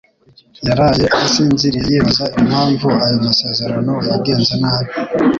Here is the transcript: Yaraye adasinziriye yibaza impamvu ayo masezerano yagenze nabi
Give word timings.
Yaraye 0.67 1.05
adasinziriye 1.15 1.87
yibaza 1.95 2.25
impamvu 2.39 2.87
ayo 3.05 3.17
masezerano 3.27 3.93
yagenze 4.09 4.53
nabi 4.61 4.91